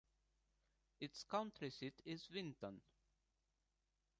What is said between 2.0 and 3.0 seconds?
is Vinton.